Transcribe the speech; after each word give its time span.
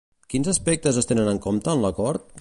Quins 0.33 0.47
aspectes 0.53 0.99
es 1.03 1.11
tenen 1.13 1.31
en 1.35 1.43
compte 1.47 1.77
en 1.77 1.85
l'acord? 1.87 2.29